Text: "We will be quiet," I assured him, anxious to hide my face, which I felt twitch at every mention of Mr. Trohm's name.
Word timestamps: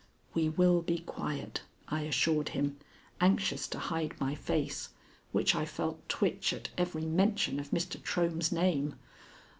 "We 0.33 0.49
will 0.49 0.81
be 0.81 0.97
quiet," 0.97 1.61
I 1.87 2.01
assured 2.05 2.49
him, 2.57 2.77
anxious 3.19 3.67
to 3.67 3.77
hide 3.77 4.19
my 4.19 4.33
face, 4.33 4.89
which 5.31 5.53
I 5.53 5.63
felt 5.65 6.09
twitch 6.09 6.53
at 6.53 6.69
every 6.75 7.05
mention 7.05 7.59
of 7.59 7.69
Mr. 7.69 8.01
Trohm's 8.01 8.51
name. 8.51 8.95